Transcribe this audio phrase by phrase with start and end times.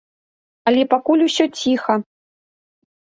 [0.71, 1.93] Але пакуль усё ціха.